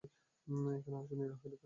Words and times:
এখানে 0.77 0.97
আসো, 0.97 1.13
নীহারিকা। 1.17 1.57